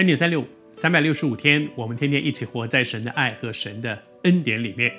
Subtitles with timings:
[0.00, 4.90] 恩典三六五，三百六十五天，我们天天一起活在神的爱和神的恩典里面。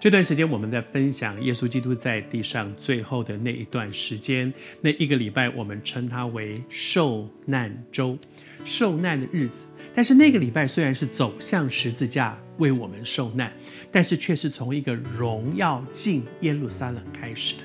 [0.00, 8.18] 这段时间，我们在分享耶稣基督在地上最后的那一段时间，那一个礼拜，我们称它为受难周，
[8.64, 9.66] 受难的日子。
[9.94, 13.52] 但是那个礼拜虽然是走向十字架为我们受难，
[13.92, 17.62] 但是却是从一个荣耀进耶路撒冷开始的。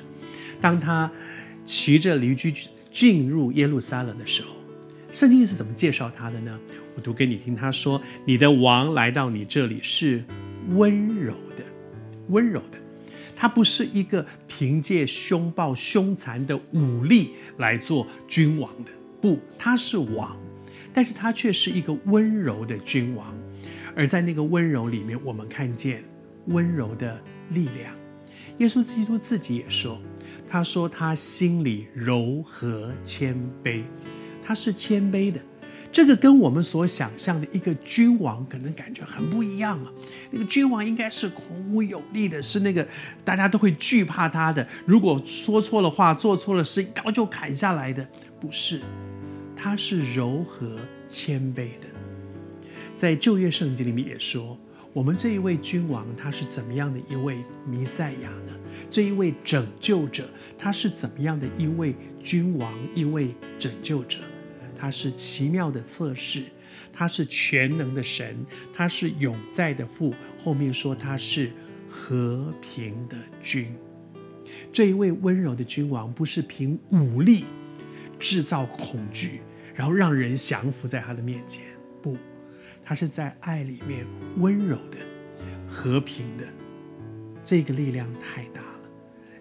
[0.61, 1.11] 当他
[1.65, 2.53] 骑着驴驹
[2.91, 4.49] 进入耶路撒冷的时候，
[5.15, 6.59] 圣经是怎么介绍他的呢？
[6.93, 7.55] 我读给你听。
[7.55, 10.21] 他说：“你的王来到你这里是
[10.71, 11.63] 温柔的，
[12.27, 12.77] 温柔的。
[13.33, 20.35] 他不是一个凭借凶暴凶残的武力来做君王的，不，他是王。”
[20.93, 23.33] 但是他却是一个温柔的君王，
[23.95, 26.03] 而在那个温柔里面，我们看见
[26.47, 27.17] 温柔的
[27.51, 27.95] 力量。
[28.57, 29.97] 耶稣基督自己也说
[30.51, 33.81] ：“他说他心里柔和谦卑，
[34.45, 35.39] 他是谦卑的。”
[35.91, 39.89] 这个跟我们所想象的一个君王可能感觉很不一样啊。
[40.29, 42.85] 那个君王应该是孔武有力的，是那个
[43.23, 44.67] 大家都会惧怕他的。
[44.85, 48.05] 如果说错了话，做错了事，一刀就砍下来的，
[48.41, 48.81] 不是。
[49.55, 51.87] 他是柔和谦卑的，
[52.97, 54.59] 在旧约圣经里面也说，
[54.91, 58.53] 我们这一位君王他是怎么样的一位弥赛亚呢？
[58.89, 64.19] 这一位拯救者他是怎么样的一位君王，一位拯救者？
[64.77, 66.43] 他是奇妙的测试，
[66.91, 70.13] 他是全能的神，他是永在的父。
[70.37, 71.51] 后面说他是
[71.89, 73.75] 和平的君。
[74.71, 77.45] 这一位温柔的君王不是凭武力
[78.19, 79.41] 制造恐惧。
[79.77, 81.65] 然后让人降服在他的面前，
[82.01, 82.17] 不，
[82.81, 84.97] 他是在爱里面温柔的、
[85.67, 86.45] 和平的，
[87.43, 88.79] 这个力量太大了。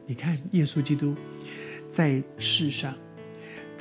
[0.09, 1.15] 你看，耶稣基督
[1.89, 2.97] 在世上，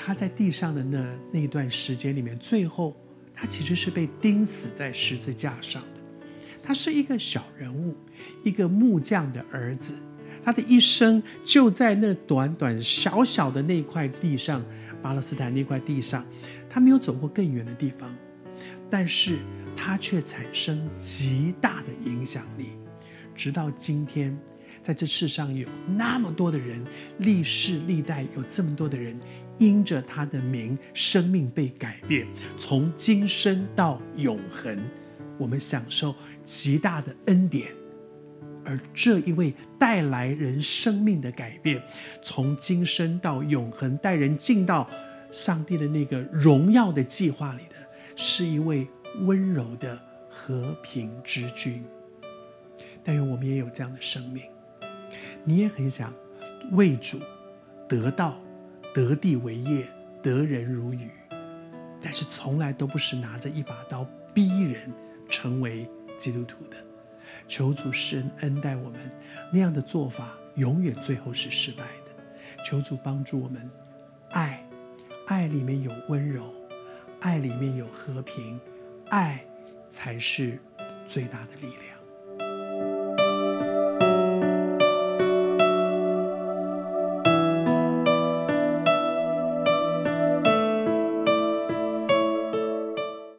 [0.06, 2.94] 他在地上的那那段时间里面，最后
[3.34, 6.02] 他其实是被钉死在十字架上的。
[6.62, 7.96] 他是一个小人物，
[8.44, 9.96] 一个木匠的儿子，
[10.44, 14.62] 他的一生就在那短短小小的那块地上。
[15.02, 16.26] 巴勒斯坦那块地上，
[16.70, 18.14] 他没有走过更远的地方，
[18.90, 19.40] 但是
[19.76, 22.70] 他却产生极大的影响力。
[23.36, 24.38] 直到今天，
[24.82, 26.82] 在这世上有那么多的人，
[27.18, 29.20] 历世历代有这么多的人，
[29.58, 32.28] 因着他的名，生命被改变，
[32.58, 34.78] 从今生到永恒，
[35.38, 37.72] 我们享受极大的恩典。
[38.66, 41.82] 而这一位带来人生命的改变，
[42.22, 44.90] 从今生到永恒，带人进到
[45.30, 47.76] 上帝的那个荣耀的计划里的，
[48.16, 48.88] 是一位
[49.22, 50.00] 温柔的
[50.30, 51.84] 和平之君。
[53.04, 54.44] 但愿我们也有这样的生命，
[55.44, 56.14] 你也很想
[56.72, 57.20] 为主
[57.90, 58.40] 得到、
[58.94, 59.88] 得地为业、
[60.22, 61.10] 得人如鱼，
[62.00, 64.92] 但是从来都不是拿着一把刀逼人
[65.30, 66.78] 成为基督徒的。
[67.48, 69.00] 求主施恩恩待我们，
[69.52, 72.64] 那样的做法永远最后是失败的。
[72.64, 73.70] 求主帮助我们，
[74.30, 74.64] 爱，
[75.26, 76.54] 爱里面有温柔，
[77.20, 78.60] 爱里面有和平，
[79.10, 79.44] 爱
[79.90, 80.60] 才是
[81.08, 81.93] 最大的力量。